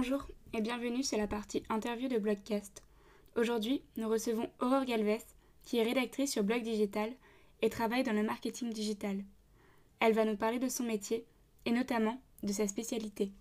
Bonjour 0.00 0.28
et 0.52 0.60
bienvenue 0.60 1.02
sur 1.02 1.18
la 1.18 1.26
partie 1.26 1.64
interview 1.68 2.06
de 2.06 2.18
Blogcast. 2.18 2.84
Aujourd'hui, 3.34 3.82
nous 3.96 4.08
recevons 4.08 4.48
Aurore 4.60 4.84
Galvez, 4.84 5.18
qui 5.64 5.78
est 5.78 5.82
rédactrice 5.82 6.30
sur 6.30 6.44
Blog 6.44 6.62
Digital 6.62 7.10
et 7.62 7.68
travaille 7.68 8.04
dans 8.04 8.12
le 8.12 8.22
marketing 8.22 8.72
digital. 8.72 9.24
Elle 9.98 10.12
va 10.12 10.24
nous 10.24 10.36
parler 10.36 10.60
de 10.60 10.68
son 10.68 10.84
métier 10.84 11.26
et 11.64 11.72
notamment 11.72 12.22
de 12.44 12.52
sa 12.52 12.68
spécialité. 12.68 13.32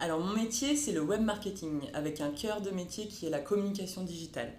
Alors 0.00 0.20
mon 0.20 0.34
métier, 0.34 0.76
c'est 0.76 0.92
le 0.92 1.00
web 1.00 1.22
marketing 1.22 1.80
avec 1.94 2.20
un 2.20 2.30
cœur 2.30 2.60
de 2.60 2.72
métier 2.72 3.08
qui 3.08 3.24
est 3.24 3.30
la 3.30 3.40
communication 3.40 4.04
digitale. 4.04 4.52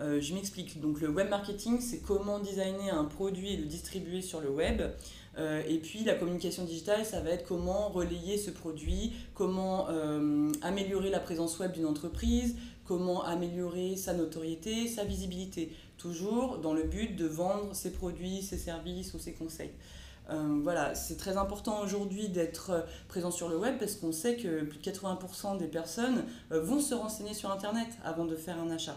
Euh, 0.00 0.20
je 0.20 0.34
m'explique. 0.34 0.80
Donc 0.80 1.00
le 1.00 1.08
web 1.08 1.28
marketing, 1.28 1.80
c'est 1.80 2.00
comment 2.00 2.38
designer 2.38 2.96
un 2.96 3.04
produit 3.04 3.54
et 3.54 3.56
le 3.56 3.64
distribuer 3.64 4.22
sur 4.22 4.40
le 4.40 4.50
web. 4.50 4.82
Euh, 5.38 5.62
et 5.68 5.78
puis 5.78 6.04
la 6.04 6.14
communication 6.14 6.64
digitale, 6.64 7.04
ça 7.04 7.20
va 7.20 7.30
être 7.30 7.46
comment 7.46 7.88
relayer 7.88 8.38
ce 8.38 8.50
produit, 8.50 9.12
comment 9.34 9.88
euh, 9.90 10.50
améliorer 10.62 11.10
la 11.10 11.20
présence 11.20 11.58
web 11.58 11.72
d'une 11.72 11.86
entreprise, 11.86 12.56
comment 12.84 13.22
améliorer 13.24 13.96
sa 13.96 14.14
notoriété, 14.14 14.88
sa 14.88 15.04
visibilité. 15.04 15.72
Toujours 15.98 16.58
dans 16.58 16.72
le 16.72 16.84
but 16.84 17.16
de 17.16 17.26
vendre 17.26 17.74
ses 17.74 17.92
produits, 17.92 18.42
ses 18.42 18.58
services 18.58 19.14
ou 19.14 19.18
ses 19.18 19.32
conseils. 19.32 19.72
voilà, 20.28 20.94
c'est 20.94 21.16
très 21.16 21.36
important 21.36 21.80
aujourd'hui 21.82 22.28
d'être 22.28 22.84
présent 23.08 23.30
sur 23.30 23.48
le 23.48 23.56
web 23.56 23.78
parce 23.78 23.94
qu'on 23.94 24.12
sait 24.12 24.36
que 24.36 24.64
plus 24.64 24.78
de 24.78 24.84
80% 24.84 25.56
des 25.56 25.68
personnes 25.68 26.24
vont 26.50 26.80
se 26.80 26.94
renseigner 26.94 27.32
sur 27.32 27.50
Internet 27.50 27.88
avant 28.04 28.26
de 28.26 28.36
faire 28.36 28.58
un 28.58 28.70
achat. 28.70 28.96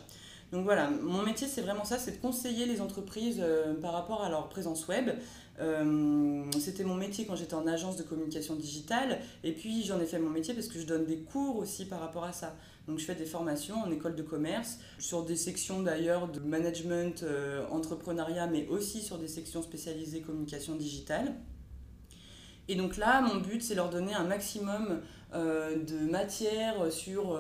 Donc 0.52 0.64
voilà, 0.64 0.90
mon 0.90 1.22
métier 1.22 1.48
c'est 1.48 1.62
vraiment 1.62 1.86
ça, 1.86 2.00
c'est 2.00 2.14
de 2.14 2.22
conseiller 2.22 2.66
les 2.66 2.82
entreprises 2.82 3.40
euh, 3.40 3.76
par 3.76 3.94
rapport 3.94 4.24
à 4.24 4.30
leur 4.30 4.50
présence 4.50 4.88
web. 4.88 5.12
Euh, 5.60 6.44
c'était 6.60 6.84
mon 6.84 6.96
métier 6.96 7.26
quand 7.26 7.36
j'étais 7.36 7.54
en 7.54 7.68
agence 7.68 7.98
de 7.98 8.04
communication 8.04 8.56
digitale 8.56 9.20
et 9.44 9.52
puis 9.52 9.84
j'en 9.84 10.00
ai 10.00 10.06
fait 10.06 10.18
mon 10.18 10.30
métier 10.30 10.54
parce 10.54 10.68
que 10.68 10.80
je 10.80 10.86
donne 10.86 11.06
des 11.06 11.20
cours 11.20 11.58
aussi 11.58 11.86
par 11.86 12.00
rapport 12.00 12.24
à 12.24 12.32
ça. 12.32 12.56
Donc 12.88 12.98
je 12.98 13.06
fais 13.06 13.14
des 13.14 13.26
formations 13.26 13.76
en 13.76 13.92
école 13.92 14.16
de 14.16 14.24
commerce, 14.24 14.80
sur 14.98 15.24
des 15.24 15.36
sections 15.36 15.84
d'ailleurs 15.84 16.28
de 16.28 16.40
management, 16.40 17.22
euh, 17.22 17.68
entrepreneuriat, 17.70 18.48
mais 18.48 18.68
aussi 18.68 19.02
sur 19.02 19.20
des 19.20 19.28
sections 19.28 19.62
spécialisées 19.62 20.22
communication 20.22 20.76
digitale. 20.76 21.36
Et 22.70 22.76
donc 22.76 22.96
là, 22.96 23.22
mon 23.22 23.42
but, 23.42 23.62
c'est 23.62 23.76
leur 23.76 23.90
donner 23.90 24.14
un 24.14 24.24
maximum 24.24 25.02
de 25.34 26.10
matière 26.10 26.92
sur 26.92 27.38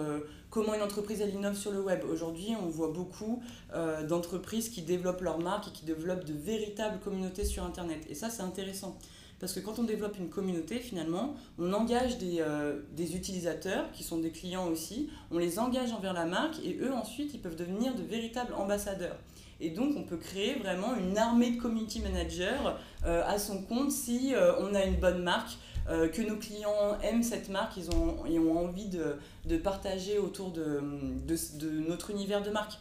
comment 0.49 0.73
une 0.73 0.81
entreprise 0.81 1.21
elle 1.21 1.33
innove 1.33 1.55
sur 1.55 1.71
le 1.71 1.81
web. 1.81 2.02
Aujourd'hui, 2.09 2.55
on 2.61 2.67
voit 2.67 2.91
beaucoup 2.91 3.41
euh, 3.73 4.05
d'entreprises 4.05 4.69
qui 4.69 4.81
développent 4.81 5.21
leur 5.21 5.39
marque 5.39 5.67
et 5.67 5.71
qui 5.71 5.86
développent 5.86 6.25
de 6.25 6.33
véritables 6.33 6.99
communautés 6.99 7.45
sur 7.45 7.63
Internet. 7.63 8.05
Et 8.09 8.16
ça, 8.16 8.30
c'est 8.30 8.41
intéressant. 8.41 8.97
Parce 9.40 9.54
que 9.54 9.59
quand 9.59 9.80
on 9.80 9.84
développe 9.84 10.18
une 10.18 10.30
communauté, 10.30 10.80
finalement, 10.80 11.36
on 11.58 11.72
engage 11.73 12.18
des, 12.18 12.38
euh, 12.40 12.82
des, 12.95 13.16
utilisateurs, 13.16 13.92
qui 13.92 14.04
sont 14.04 14.20
des 14.20 14.32
clients 14.32 14.68
aussi, 14.68 15.09
on 15.32 15.38
les 15.38 15.59
engage 15.59 15.92
envers 15.92 16.14
la 16.14 16.26
marque 16.26 16.59
et 16.64 16.78
eux, 16.82 16.94
ensuite, 16.94 17.34
ils 17.34 17.40
peuvent 17.40 17.56
devenir 17.56 17.95
de 17.95 18.04
véritables 18.04 18.54
ambassadeurs. 18.54 19.17
Et 19.62 19.70
donc, 19.70 19.95
on 19.98 20.04
peut 20.04 20.17
créer 20.17 20.56
vraiment 20.56 20.95
une 20.95 21.17
armée 21.17 21.52
de 21.52 21.62
community 21.62 22.00
managers 22.02 22.60
euh, 23.06 23.23
à 23.26 23.40
son 23.40 23.62
compte 23.62 23.92
si 23.92 24.34
on 24.60 24.73
a 24.73 24.86
une 24.86 24.95
bonne 24.95 25.22
marque, 25.22 25.58
euh, 25.90 26.08
que 26.08 26.22
nos 26.22 26.36
clients 26.36 27.00
aiment 27.02 27.23
cette 27.23 27.50
marque, 27.50 27.78
ils 27.78 27.90
ont, 27.90 28.17
ont 28.23 28.58
envie 28.58 28.90
de, 28.90 29.58
partager 29.58 30.20
autour 30.20 30.52
de, 30.52 30.82
de, 31.26 31.36
de, 31.58 31.70
notre 31.80 32.12
univers 32.12 32.44
de 32.44 32.52
marque. 32.52 32.73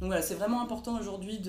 Donc 0.00 0.08
voilà, 0.08 0.20
c'est 0.20 0.34
vraiment 0.34 0.60
important 0.60 0.98
aujourd'hui 0.98 1.40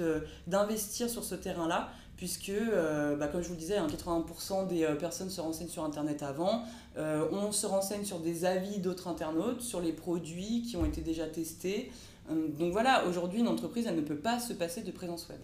d'investir 0.45 1.10
sur 1.10 1.23
ce 1.23 1.34
terrain-là, 1.34 1.90
puisque, 2.18 2.50
euh, 2.50 3.16
bah, 3.16 3.28
comme 3.28 3.42
je 3.42 3.48
vous 3.48 3.54
le 3.54 3.60
disais, 3.60 3.78
80% 3.78 4.54
hein, 4.54 4.64
des 4.66 4.84
euh, 4.84 4.96
personnes 4.96 5.30
se 5.30 5.40
renseignent 5.40 5.70
sur 5.70 5.84
Internet 5.84 6.23
avant. 6.23 6.64
on 6.98 7.52
se 7.52 7.66
renseigne 7.66 8.04
sur 8.04 8.20
des 8.20 8.44
avis 8.44 8.80
d'autres 8.80 9.08
internautes, 9.08 9.62
sur 9.62 9.80
les 9.80 9.94
produits 9.94 10.64
qui 10.64 10.76
ont 10.76 10.86
été 10.86 11.02
déjà 11.02 11.28
testés. 11.28 11.92
donc 12.30 12.72
voilà, 12.72 13.06
aujourd'hui, 13.08 13.39
une 13.39 13.48
entreprise, 13.48 13.86
elle 13.88 13.95
ne 13.95 14.02
peut 14.02 14.17
pas 14.17 14.39
se 14.39 14.54
passer 14.54 14.82
de 14.82 14.92
présence 14.92 15.30
web. 15.30 15.39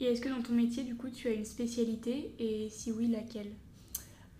Et 0.00 0.06
est-ce 0.06 0.20
que 0.20 0.28
dans 0.28 0.42
ton 0.42 0.54
métier, 0.54 0.82
du 0.82 0.96
coup, 0.96 1.08
tu 1.10 1.28
as 1.28 1.32
une 1.32 1.44
spécialité? 1.44 2.34
Et 2.38 2.68
si 2.70 2.92
oui, 2.92 3.08
laquelle? 3.08 3.52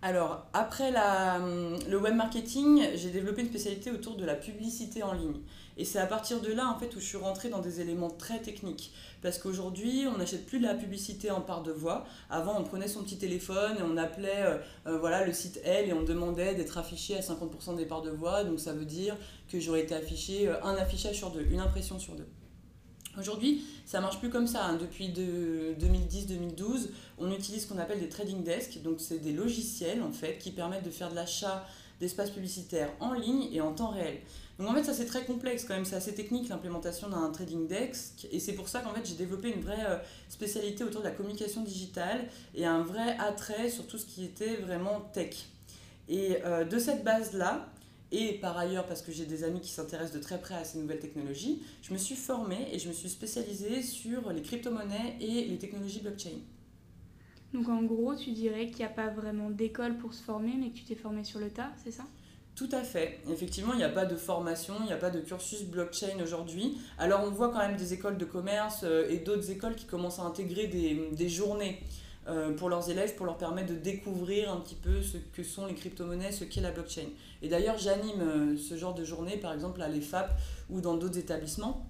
Alors, 0.01 0.45
après 0.53 0.91
la, 0.91 1.37
hum, 1.37 1.79
le 1.89 1.97
web 1.97 2.15
marketing, 2.15 2.89
j'ai 2.95 3.09
développé 3.09 3.41
une 3.41 3.47
spécialité 3.47 3.91
autour 3.91 4.15
de 4.15 4.25
la 4.25 4.35
publicité 4.35 5.01
en 5.01 5.13
ligne. 5.13 5.41
Et 5.77 5.83
c'est 5.83 5.99
à 5.99 6.05
partir 6.05 6.41
de 6.41 6.51
là 6.53 6.69
en 6.69 6.79
fait 6.79 6.95
où 6.95 6.99
je 6.99 7.05
suis 7.05 7.17
rentrée 7.17 7.49
dans 7.49 7.59
des 7.59 7.81
éléments 7.81 8.09
très 8.09 8.39
techniques. 8.39 8.93
Parce 9.21 9.39
qu'aujourd'hui, 9.39 10.05
on 10.07 10.17
n'achète 10.17 10.45
plus 10.45 10.59
de 10.59 10.65
la 10.65 10.75
publicité 10.75 11.31
en 11.31 11.41
part 11.41 11.63
de 11.63 11.71
voix. 11.71 12.05
Avant, 12.29 12.59
on 12.59 12.63
prenait 12.63 12.87
son 12.87 13.03
petit 13.03 13.17
téléphone 13.17 13.77
et 13.79 13.81
on 13.81 13.97
appelait 13.97 14.43
euh, 14.43 14.57
euh, 14.87 14.99
voilà, 14.99 15.25
le 15.25 15.33
site 15.33 15.59
L 15.63 15.89
et 15.89 15.93
on 15.93 16.03
demandait 16.03 16.55
d'être 16.55 16.77
affiché 16.77 17.17
à 17.17 17.21
50% 17.21 17.75
des 17.75 17.85
parts 17.85 18.03
de 18.03 18.11
voix. 18.11 18.43
Donc 18.43 18.59
ça 18.59 18.73
veut 18.73 18.85
dire 18.85 19.17
que 19.49 19.59
j'aurais 19.59 19.81
été 19.81 19.95
affiché 19.95 20.47
euh, 20.47 20.63
un 20.63 20.75
affichage 20.75 21.15
sur 21.15 21.31
deux, 21.31 21.45
une 21.49 21.59
impression 21.59 21.99
sur 21.99 22.13
deux. 22.13 22.27
Aujourd'hui, 23.19 23.63
ça 23.85 24.01
marche 24.01 24.19
plus 24.19 24.29
comme 24.29 24.47
ça. 24.47 24.65
Hein. 24.65 24.77
Depuis 24.77 25.09
2010-2012, 25.09 26.89
on 27.17 27.31
utilise 27.31 27.63
ce 27.63 27.67
qu'on 27.67 27.79
appelle 27.79 27.99
des 27.99 28.09
trading 28.09 28.43
desks. 28.43 28.81
Donc, 28.81 28.99
c'est 28.99 29.19
des 29.19 29.33
logiciels 29.33 30.01
en 30.01 30.11
fait 30.11 30.37
qui 30.37 30.51
permettent 30.51 30.85
de 30.85 30.89
faire 30.89 31.09
de 31.09 31.15
l'achat 31.15 31.65
d'espaces 31.99 32.31
publicitaires 32.31 32.91
en 32.99 33.13
ligne 33.13 33.49
et 33.53 33.61
en 33.61 33.73
temps 33.73 33.89
réel. 33.89 34.17
Donc 34.57 34.69
en 34.69 34.73
fait, 34.73 34.83
ça 34.83 34.93
c'est 34.93 35.05
très 35.05 35.25
complexe 35.25 35.65
quand 35.65 35.73
même, 35.73 35.85
c'est 35.85 35.95
assez 35.95 36.15
technique 36.15 36.47
l'implémentation 36.47 37.09
d'un 37.09 37.29
trading 37.29 37.67
desk 37.67 38.27
et 38.31 38.39
c'est 38.39 38.53
pour 38.53 38.69
ça 38.69 38.79
qu'en 38.79 38.93
fait 38.93 39.05
j'ai 39.05 39.15
développé 39.15 39.49
une 39.49 39.61
vraie 39.61 39.85
euh, 39.85 39.97
spécialité 40.29 40.83
autour 40.83 41.01
de 41.01 41.07
la 41.07 41.11
communication 41.11 41.61
digitale 41.61 42.25
et 42.53 42.65
un 42.65 42.81
vrai 42.81 43.17
attrait 43.19 43.69
sur 43.69 43.85
tout 43.85 43.97
ce 43.97 44.05
qui 44.05 44.23
était 44.23 44.55
vraiment 44.57 45.01
tech. 45.13 45.35
Et 46.07 46.37
euh, 46.45 46.63
de 46.63 46.79
cette 46.79 47.03
base-là, 47.03 47.67
et 48.11 48.33
par 48.39 48.57
ailleurs 48.57 48.85
parce 48.85 49.01
que 49.01 49.11
j'ai 49.11 49.25
des 49.25 49.43
amis 49.43 49.61
qui 49.61 49.71
s'intéressent 49.71 50.15
de 50.15 50.21
très 50.21 50.39
près 50.39 50.55
à 50.55 50.63
ces 50.63 50.77
nouvelles 50.77 50.99
technologies, 50.99 51.63
je 51.81 51.93
me 51.93 51.97
suis 51.97 52.15
formée 52.15 52.67
et 52.71 52.79
je 52.79 52.87
me 52.87 52.93
suis 52.93 53.09
spécialisée 53.09 53.81
sur 53.81 54.31
les 54.31 54.41
crypto-monnaies 54.41 55.17
et 55.19 55.45
les 55.45 55.57
technologies 55.57 56.01
blockchain. 56.01 56.39
Donc 57.53 57.69
en 57.69 57.83
gros, 57.83 58.15
tu 58.15 58.31
dirais 58.31 58.67
qu'il 58.67 58.79
n'y 58.79 58.85
a 58.85 58.89
pas 58.89 59.07
vraiment 59.07 59.49
d'école 59.49 59.97
pour 59.97 60.13
se 60.13 60.21
former, 60.21 60.53
mais 60.59 60.69
que 60.69 60.75
tu 60.75 60.83
t'es 60.83 60.95
formé 60.95 61.23
sur 61.23 61.39
le 61.39 61.49
tas, 61.49 61.71
c'est 61.83 61.91
ça? 61.91 62.03
Tout 62.55 62.69
à 62.71 62.83
fait. 62.83 63.19
Effectivement, 63.29 63.73
il 63.73 63.77
n'y 63.77 63.83
a 63.83 63.89
pas 63.89 64.05
de 64.05 64.15
formation, 64.15 64.75
il 64.79 64.85
n'y 64.85 64.93
a 64.93 64.97
pas 64.97 65.09
de 65.09 65.19
cursus 65.19 65.63
blockchain 65.63 66.21
aujourd'hui. 66.23 66.77
Alors 66.97 67.23
on 67.25 67.31
voit 67.31 67.49
quand 67.49 67.59
même 67.59 67.75
des 67.75 67.93
écoles 67.93 68.17
de 68.17 68.23
commerce 68.23 68.81
euh, 68.83 69.09
et 69.09 69.17
d'autres 69.17 69.51
écoles 69.51 69.75
qui 69.75 69.85
commencent 69.85 70.19
à 70.19 70.23
intégrer 70.23 70.67
des, 70.67 71.09
des 71.11 71.27
journées 71.27 71.81
euh, 72.27 72.53
pour 72.55 72.69
leurs 72.69 72.89
élèves 72.89 73.13
pour 73.13 73.27
leur 73.27 73.37
permettre 73.37 73.71
de 73.71 73.77
découvrir 73.77 74.51
un 74.51 74.57
petit 74.57 74.73
peu 74.73 75.03
ce 75.03 75.17
que 75.17 75.43
sont 75.43 75.67
les 75.67 75.75
crypto-monnaies, 75.75 76.31
ce 76.31 76.43
qu'est 76.43 76.61
la 76.61 76.71
blockchain. 76.71 77.09
Et 77.43 77.47
d'ailleurs, 77.47 77.77
j'anime 77.77 78.21
euh, 78.21 78.57
ce 78.57 78.75
genre 78.77 78.95
de 78.95 79.03
journée, 79.03 79.37
par 79.37 79.53
exemple 79.53 79.79
à 79.83 79.87
l'EFAP 79.87 80.31
ou 80.71 80.81
dans 80.81 80.95
d'autres 80.95 81.19
établissements. 81.19 81.87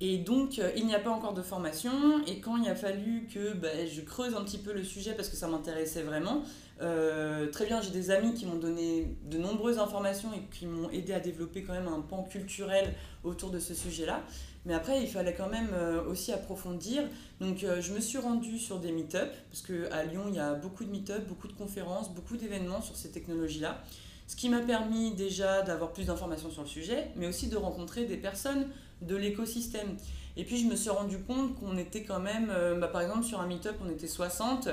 Et 0.00 0.18
donc, 0.18 0.58
euh, 0.58 0.72
il 0.76 0.86
n'y 0.86 0.94
a 0.96 0.98
pas 0.98 1.10
encore 1.10 1.34
de 1.34 1.42
formation. 1.42 1.92
Et 2.26 2.40
quand 2.40 2.56
il 2.56 2.68
a 2.68 2.74
fallu 2.74 3.28
que 3.32 3.54
ben, 3.54 3.86
je 3.86 4.00
creuse 4.00 4.34
un 4.34 4.42
petit 4.42 4.58
peu 4.58 4.72
le 4.72 4.82
sujet 4.82 5.12
parce 5.12 5.28
que 5.28 5.36
ça 5.36 5.46
m'intéressait 5.46 6.02
vraiment, 6.02 6.42
très 6.80 7.66
bien, 7.66 7.80
j'ai 7.80 7.90
des 7.90 8.10
amis 8.10 8.34
qui 8.34 8.44
m'ont 8.44 8.58
donné 8.58 9.16
de 9.30 9.38
nombreuses 9.38 9.78
informations 9.78 10.32
et 10.32 10.42
qui 10.52 10.66
m'ont 10.66 10.90
aidé 10.90 11.12
à 11.12 11.20
développer 11.20 11.62
quand 11.62 11.74
même 11.74 11.86
un 11.86 12.00
pan 12.00 12.24
culturel 12.24 12.92
autour 13.22 13.50
de 13.50 13.60
ce 13.60 13.72
sujet-là. 13.72 14.24
Mais 14.64 14.74
après, 14.74 15.00
il 15.00 15.08
fallait 15.08 15.34
quand 15.34 15.48
même 15.48 15.70
euh, 15.72 16.04
aussi 16.04 16.32
approfondir. 16.32 17.02
Donc, 17.40 17.64
euh, 17.64 17.80
je 17.80 17.92
me 17.92 18.00
suis 18.00 18.18
rendue 18.18 18.58
sur 18.58 18.78
des 18.78 18.92
meet-up, 18.92 19.32
parce 19.50 19.62
qu'à 19.62 20.04
Lyon, 20.04 20.24
il 20.28 20.36
y 20.36 20.38
a 20.38 20.54
beaucoup 20.54 20.84
de 20.84 20.90
meet-up, 20.90 21.26
beaucoup 21.26 21.48
de 21.48 21.52
conférences, 21.52 22.10
beaucoup 22.14 22.36
d'événements 22.36 22.80
sur 22.80 22.94
ces 22.94 23.10
technologies-là. 23.10 23.82
Ce 24.28 24.36
qui 24.36 24.48
m'a 24.48 24.60
permis 24.60 25.14
déjà 25.14 25.62
d'avoir 25.62 25.92
plus 25.92 26.06
d'informations 26.06 26.50
sur 26.50 26.62
le 26.62 26.68
sujet, 26.68 27.08
mais 27.16 27.26
aussi 27.26 27.48
de 27.48 27.56
rencontrer 27.56 28.04
des 28.04 28.16
personnes 28.16 28.68
de 29.02 29.16
l'écosystème. 29.16 29.96
Et 30.36 30.44
puis 30.44 30.56
je 30.56 30.64
me 30.64 30.76
suis 30.76 30.88
rendu 30.88 31.18
compte 31.18 31.58
qu'on 31.58 31.76
était 31.76 32.04
quand 32.04 32.20
même, 32.20 32.48
euh, 32.50 32.78
bah, 32.78 32.88
par 32.88 33.02
exemple 33.02 33.24
sur 33.24 33.40
un 33.40 33.46
meet-up 33.46 33.74
on 33.84 33.90
était 33.90 34.06
60, 34.06 34.68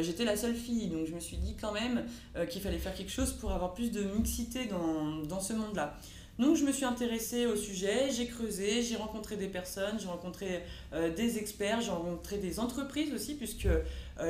j'étais 0.00 0.24
la 0.24 0.36
seule 0.36 0.54
fille, 0.54 0.86
donc 0.86 1.06
je 1.08 1.12
me 1.12 1.18
suis 1.18 1.38
dit 1.38 1.56
quand 1.60 1.72
même 1.72 2.04
qu'il 2.48 2.62
fallait 2.62 2.78
faire 2.78 2.94
quelque 2.94 3.10
chose 3.10 3.32
pour 3.32 3.50
avoir 3.50 3.74
plus 3.74 3.90
de 3.90 4.02
mixité 4.02 4.66
dans, 4.66 5.26
dans 5.26 5.40
ce 5.40 5.54
monde-là. 5.54 5.98
Donc 6.40 6.56
je 6.56 6.64
me 6.64 6.72
suis 6.72 6.86
intéressée 6.86 7.44
au 7.44 7.54
sujet, 7.54 8.08
j'ai 8.10 8.26
creusé, 8.26 8.82
j'ai 8.82 8.96
rencontré 8.96 9.36
des 9.36 9.46
personnes, 9.46 10.00
j'ai 10.00 10.08
rencontré 10.08 10.62
euh, 10.94 11.14
des 11.14 11.36
experts, 11.36 11.82
j'ai 11.82 11.90
rencontré 11.90 12.38
des 12.38 12.58
entreprises 12.58 13.12
aussi, 13.12 13.34
puisque 13.34 13.68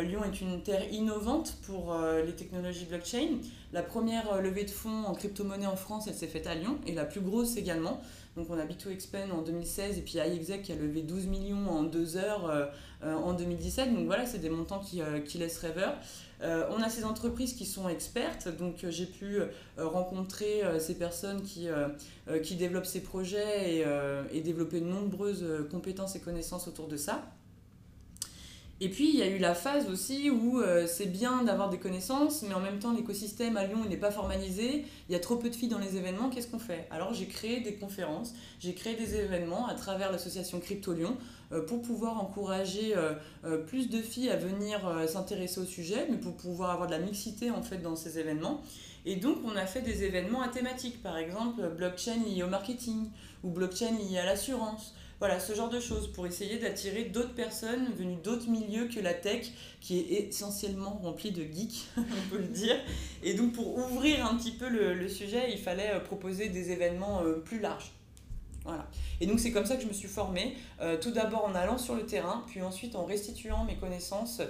Lyon 0.03 0.23
est 0.25 0.41
une 0.41 0.63
terre 0.63 0.93
innovante 0.93 1.57
pour 1.63 1.93
euh, 1.93 2.25
les 2.25 2.35
technologies 2.35 2.85
blockchain. 2.85 3.39
La 3.73 3.83
première 3.83 4.41
levée 4.41 4.65
de 4.65 4.71
fonds 4.71 5.05
en 5.05 5.15
crypto-monnaie 5.15 5.67
en 5.67 5.77
France, 5.77 6.07
elle 6.09 6.15
s'est 6.15 6.27
faite 6.27 6.47
à 6.47 6.55
Lyon, 6.55 6.79
et 6.87 6.93
la 6.93 7.05
plus 7.05 7.21
grosse 7.21 7.57
également. 7.57 8.01
Donc 8.37 8.47
on 8.51 8.59
a 8.59 8.65
B2Expen 8.65 9.33
en 9.33 9.43
2016 9.43 9.99
et 9.99 10.03
puis 10.03 10.19
iExec 10.19 10.63
qui 10.63 10.73
a 10.73 10.77
levé 10.77 11.03
12 11.03 11.27
millions 11.27 11.69
en 11.69 11.83
deux 11.83 12.17
heures 12.17 12.71
en 13.03 13.33
2017. 13.33 13.93
Donc 13.93 14.07
voilà, 14.07 14.25
c'est 14.25 14.39
des 14.39 14.51
montants 14.51 14.79
qui, 14.79 15.03
qui 15.27 15.39
laissent 15.39 15.59
rêveur. 15.59 15.95
Euh, 16.43 16.67
on 16.71 16.83
a 16.83 16.89
ces 16.89 17.05
entreprises 17.05 17.53
qui 17.55 17.67
sont 17.67 17.89
expertes, 17.89 18.49
donc 18.49 18.85
euh, 18.85 18.91
j'ai 18.91 19.05
pu 19.05 19.41
euh, 19.41 19.49
rencontrer 19.79 20.63
ces 20.79 20.97
personnes 20.97 21.43
qui, 21.43 21.69
qui 22.43 22.57
développent 22.57 22.87
ces 22.87 23.03
projets 23.03 23.77
et, 23.77 23.85
et 24.33 24.41
développer 24.41 24.81
de 24.81 24.87
nombreuses 24.87 25.45
compétences 25.71 26.17
et 26.17 26.21
connaissances 26.21 26.69
autour 26.69 26.89
de 26.89 26.97
ça. 26.97 27.23
Et 28.83 28.89
puis 28.89 29.11
il 29.11 29.17
y 29.17 29.23
a 29.23 29.27
eu 29.27 29.39
la 29.39 29.55
phase 29.55 29.91
aussi 29.91 30.31
où 30.31 30.59
euh, 30.59 30.87
c'est 30.87 31.07
bien 31.07 31.43
d'avoir 31.43 31.69
des 31.69 31.77
connaissances, 31.77 32.43
mais 32.43 32.55
en 32.55 32.61
même 32.61 32.79
temps 32.79 32.95
l'écosystème 32.95 33.59
à 33.59 33.67
Lyon 33.67 33.85
n'est 33.87 33.99
pas 33.99 34.11
formalisé, 34.11 34.87
il 35.09 35.13
y 35.13 35.15
a 35.15 35.19
trop 35.19 35.37
peu 35.37 35.51
de 35.51 35.55
filles 35.55 35.69
dans 35.69 35.79
les 35.79 35.99
événements, 35.99 36.31
qu'est-ce 36.31 36.49
qu'on 36.49 36.59
fait? 36.59 36.89
Alors 36.91 37.13
j'ai 37.13 37.27
créé 37.27 37.61
des 37.61 37.75
conférences, 37.75 38.33
j'ai 38.59 38.73
créé 38.73 38.95
des 38.95 39.17
événements 39.17 39.69
à 39.69 39.75
travers 39.75 40.11
l'association 40.11 40.61
Crypto 40.61 40.95
Lyon 40.95 41.15
euh, 41.53 41.61
pour 41.61 41.83
pouvoir 41.83 42.19
encourager 42.19 42.95
euh, 42.97 43.59
plus 43.59 43.91
de 43.91 44.01
filles 44.01 44.31
à 44.31 44.37
venir 44.37 44.81
s'intéresser 45.07 45.61
au 45.61 45.67
sujet, 45.67 46.07
mais 46.11 46.17
pour 46.17 46.35
pouvoir 46.35 46.71
avoir 46.71 46.87
de 46.87 46.93
la 46.93 47.01
mixité 47.01 47.51
en 47.51 47.63
fait 47.63 47.79
dans 47.79 47.97
ces 47.97 48.19
événements. 48.19 48.63
Et 49.05 49.17
donc 49.17 49.39
on 49.45 49.57
a 49.57 49.67
fait 49.67 49.83
des 49.83 50.05
événements 50.05 50.41
à 50.41 50.49
thématique, 50.49 51.03
par 51.03 51.19
exemple 51.19 51.69
blockchain 51.77 52.17
lié 52.27 52.43
au 52.43 52.49
marketing 52.49 53.11
ou 53.45 53.51
blockchain 53.51 53.93
lié 53.93 54.19
à 54.19 54.25
l'assurance 54.25 54.95
voilà, 55.21 55.39
ce 55.39 55.55
genre 55.55 55.69
de 55.69 55.81
choses 55.81 56.11
pour 56.11 56.27
essayer 56.27 56.59
d'attirer 56.59 57.05
d'autres 57.05 57.35
personnes 57.35 57.93
venues 57.93 58.17
d'autres 58.25 58.49
milieux 58.49 58.89
que 58.89 59.01
la 59.01 59.13
tech, 59.13 59.53
qui 59.83 59.99
est 59.99 60.29
essentiellement 60.29 60.99
remplie 61.03 61.31
de 61.31 61.43
geeks, 61.43 61.89
on 61.99 62.31
peut 62.31 62.39
le 62.39 62.49
dire. 62.49 62.77
Et 63.23 63.35
donc 63.35 63.53
pour 63.53 63.77
ouvrir 63.77 64.27
un 64.27 64.35
petit 64.37 64.53
peu 64.53 64.67
le, 64.67 65.09
sujet, 65.09 65.53
il 65.53 65.59
fallait 65.59 65.91
euh, 65.91 66.01
proposer 66.01 66.49
des 66.49 66.71
événements 66.71 67.23
euh, 67.23 67.35
plus 67.35 67.61
larges. 67.61 67.93
Voilà. 68.65 68.89
Et 69.21 69.27
donc 69.27 69.41
c'est 69.41 69.53
comme 69.53 69.67
ça 69.67 69.77
que 69.77 69.83
je 69.83 69.89
me 69.89 69.93
suis 69.93 70.09
formée, 70.09 70.57
euh, 70.81 70.97
tout 70.99 71.11
d'abord 71.11 71.45
en 71.45 71.55
allant 71.55 71.77
sur 71.77 71.95
le 71.95 72.07
terrain, 72.07 72.43
puis 72.47 72.63
ensuite 72.63 72.97
en 72.97 73.05
restituant 73.05 73.65
mes 73.65 73.77
connaissances 73.77 74.41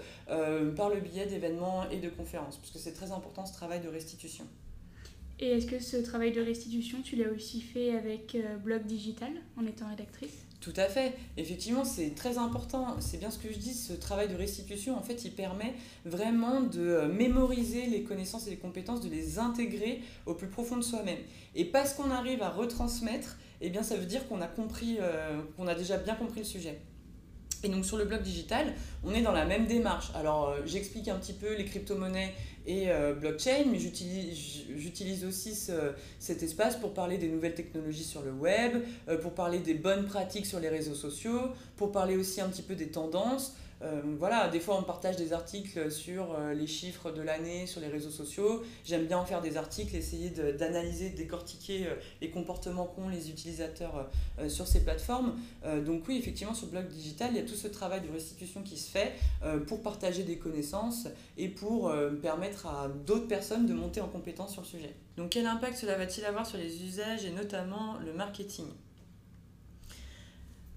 par 0.77 0.89
le 0.89 1.01
biais 1.01 1.27
d'événements 1.27 1.89
et 1.91 1.99
de 1.99 2.09
conférences, 2.09 2.59
parce 2.59 2.71
que 2.71 2.79
c'est 2.79 2.93
très 2.93 3.11
important 3.11 3.45
ce 3.45 3.53
travail 3.53 3.81
de 3.81 3.89
restitution. 3.89 4.45
Et 5.41 5.49
est-ce 5.49 5.67
que 5.67 5.81
ce 5.81 5.97
travail 5.97 6.33
de 6.33 6.41
restitution, 6.41 6.99
tu 7.03 7.17
l'as 7.17 7.31
aussi 7.31 7.61
fait 7.61 7.97
avec 7.97 8.37
Blog 8.63 8.85
Digital 8.85 9.33
en 9.57 9.67
étant 9.67 9.89
rédactrice? 9.89 10.45
Tout 10.61 10.75
à 10.77 10.85
fait. 10.85 11.15
Effectivement, 11.39 11.85
c'est 11.85 12.15
très 12.15 12.37
important. 12.37 12.97
C'est 13.01 13.19
bien 13.19 13.31
ce 13.31 13.39
que 13.39 13.51
je 13.51 13.57
dis. 13.57 13.73
Ce 13.73 13.95
travail 13.95 14.29
de 14.29 14.35
restitution, 14.35 14.97
en 14.97 15.03
fait, 15.03 15.25
il 15.25 15.33
permet 15.33 15.75
vraiment 16.05 16.61
de 16.61 16.81
euh, 16.81 17.09
mémoriser 17.09 17.87
les 17.87 18.03
connaissances 18.03 18.47
et 18.47 18.51
les 18.51 18.59
compétences, 18.59 19.01
de 19.01 19.09
les 19.09 19.39
intégrer 19.39 20.03
au 20.27 20.35
plus 20.35 20.49
profond 20.49 20.77
de 20.77 20.83
soi-même. 20.83 21.19
Et 21.55 21.65
parce 21.65 21.95
qu'on 21.95 22.11
arrive 22.11 22.43
à 22.43 22.51
retransmettre, 22.51 23.39
eh 23.63 23.71
bien, 23.71 23.83
ça 23.83 23.97
veut 23.97 24.05
dire 24.05 24.29
qu'on 24.29 24.43
a 24.43 24.49
compris, 24.49 24.99
euh, 25.01 25.41
qu'on 25.57 25.67
a 25.67 25.75
déjà 25.75 25.97
bien 25.97 26.15
compris 26.15 26.41
le 26.41 26.47
sujet. 26.47 26.79
Et 27.63 27.69
donc 27.69 27.85
sur 27.85 27.99
le 27.99 28.05
blog 28.05 28.23
digital, 28.23 28.73
on 29.05 29.13
est 29.13 29.23
dans 29.23 29.33
la 29.33 29.45
même 29.45 29.67
démarche. 29.67 30.11
Alors 30.15 30.49
euh, 30.49 30.61
j'explique 30.65 31.09
un 31.09 31.17
petit 31.17 31.35
peu 31.35 31.55
les 31.55 31.65
crypto-monnaies 31.65 32.35
et 32.67 32.91
euh, 32.91 33.15
blockchain, 33.15 33.65
mais 33.71 33.79
j'utilise 33.79 35.25
aussi 35.25 35.55
cet 36.19 36.43
espace 36.43 36.77
pour 36.77 36.95
parler 36.95 37.19
des 37.19 37.29
nouvelles 37.29 37.55
technologies 37.55 38.05
sur 38.05 38.23
le 38.23 38.33
web, 38.33 38.83
euh, 39.09 39.19
pour 39.19 39.33
parler 39.33 39.59
des 39.59 39.75
bonnes 39.75 40.07
pratiques 40.07 40.47
sur 40.47 40.61
les 40.61 40.69
réseaux 40.69 40.95
sociaux, 40.95 41.53
pour 41.77 41.93
parler 41.93 42.17
aussi 42.17 42.41
un 42.41 42.49
petit 42.49 42.63
peu 42.63 42.75
des 42.75 42.89
tendances. 42.89 43.57
Euh, 43.83 44.03
voilà, 44.19 44.49
des 44.49 44.61
fois 44.61 44.77
on 44.79 44.83
partage 44.83 45.17
des 45.17 45.33
articles 45.33 45.91
sur 45.91 46.35
euh, 46.35 46.53
les 46.53 46.67
chiffres 46.67 47.11
de 47.11 47.23
l'année 47.23 47.67
sur 47.67 47.81
les 47.81 47.89
réseaux 47.89 48.11
sociaux. 48.11 48.63
J'aime 48.85 49.07
bien 49.07 49.19
en 49.19 49.25
faire 49.25 49.41
des 49.41 49.57
articles, 49.57 49.97
essayer 49.97 50.31
d'analyser, 50.31 51.11
décortiquer 51.11 51.87
euh, 51.87 51.95
les 52.21 52.31
comportements 52.31 52.85
qu'ont 52.85 53.09
les 53.09 53.31
utilisateurs 53.31 54.11
sur 54.49 54.67
ces 54.67 54.85
plateformes. 54.85 55.35
donc 55.85 56.05
oui, 56.09 56.19
effectivement, 56.19 56.55
sur 56.55 56.67
le 56.67 56.73
blog 56.73 56.89
digital, 56.89 57.31
il 57.33 57.37
y 57.37 57.41
a 57.41 57.45
tout 57.45 57.55
ce 57.55 57.69
travail 57.69 58.01
de 58.01 58.11
restitution 58.13 58.63
qui 58.63 58.77
se 58.77 58.91
fait 58.91 59.13
pour 59.67 59.83
partager 59.83 60.23
des 60.23 60.39
connaissances 60.39 61.09
et 61.37 61.49
pour 61.49 61.93
permettre 62.23 62.67
à 62.67 62.89
d'autres 63.07 63.29
personnes 63.29 63.67
de 63.67 63.75
monter 63.75 64.01
en 64.01 64.09
compétence 64.09 64.53
sur 64.53 64.63
le 64.63 64.67
sujet. 64.67 64.95
Donc 65.17 65.31
quel 65.31 65.47
impact 65.47 65.77
cela 65.77 65.97
va-t-il 65.97 66.25
avoir 66.25 66.47
sur 66.47 66.59
les 66.59 66.83
usages 66.85 67.25
et 67.25 67.31
notamment 67.31 67.99
le 68.05 68.13
marketing? 68.13 68.67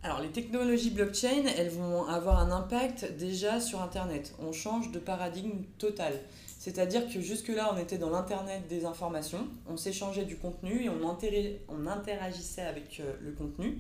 Alors 0.03 0.19
les 0.19 0.29
technologies 0.29 0.89
blockchain, 0.89 1.45
elles 1.57 1.69
vont 1.69 2.05
avoir 2.07 2.39
un 2.39 2.51
impact 2.51 3.13
déjà 3.17 3.61
sur 3.61 3.81
Internet. 3.81 4.33
On 4.39 4.51
change 4.51 4.91
de 4.91 4.99
paradigme 4.99 5.63
total. 5.77 6.13
C'est-à-dire 6.59 7.07
que 7.07 7.21
jusque-là, 7.21 7.73
on 7.73 7.77
était 7.77 7.97
dans 7.97 8.09
l'Internet 8.09 8.67
des 8.67 8.85
informations, 8.85 9.47
on 9.67 9.77
s'échangeait 9.77 10.25
du 10.25 10.37
contenu 10.37 10.85
et 10.85 10.89
on, 10.89 11.87
interagissait 11.87 12.61
avec 12.61 12.99
euh, 12.99 13.13
le 13.21 13.31
contenu. 13.31 13.77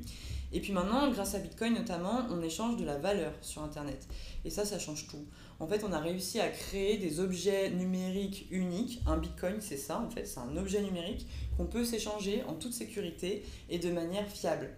Et 0.51 0.59
puis 0.59 0.71
maintenant, 0.71 1.09
grâce 1.11 1.35
à 1.35 1.39
Bitcoin 1.39 1.73
notamment, 1.73 2.25
on 2.29 2.41
échange 2.41 2.77
de 2.77 2.85
la 2.85 2.97
valeur 2.97 3.31
sur 3.41 3.61
Internet. 3.61 4.07
Et 4.45 4.49
ça, 4.49 4.65
ça 4.65 4.79
change 4.79 5.07
tout. 5.07 5.25
En 5.59 5.67
fait, 5.67 5.83
on 5.83 5.91
a 5.91 5.99
réussi 5.99 6.39
à 6.39 6.49
créer 6.49 6.97
des 6.97 7.19
objets 7.19 7.69
numériques 7.69 8.47
uniques. 8.51 9.01
Un 9.07 9.17
Bitcoin, 9.17 9.57
c'est 9.59 9.77
ça, 9.77 9.99
en 9.99 10.09
fait, 10.09 10.25
c'est 10.25 10.39
un 10.39 10.55
objet 10.57 10.81
numérique 10.81 11.25
qu'on 11.57 11.65
peut 11.65 11.85
s'échanger 11.85 12.43
en 12.47 12.53
toute 12.53 12.73
sécurité 12.73 13.43
et 13.69 13.79
de 13.79 13.91
manière 13.91 14.27
fiable. 14.27 14.69